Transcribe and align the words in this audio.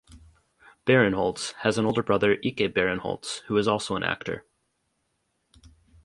Barinholtz 0.87 1.53
has 1.59 1.77
an 1.77 1.85
older 1.85 2.01
brother 2.01 2.33
Ike 2.43 2.73
Barinholtz 2.73 3.41
who 3.41 3.55
is 3.57 3.67
also 3.67 3.95
an 3.95 4.01
actor. 4.01 4.47